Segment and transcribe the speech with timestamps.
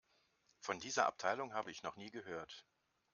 [0.61, 2.65] Von dieser Abteilung habe ich noch nie gehört.